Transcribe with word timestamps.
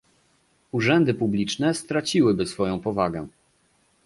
Urzędy 0.71 1.13
publiczne 1.13 1.73
straciłyby 1.73 2.45
swoją 2.45 2.79
powagę 2.79 3.27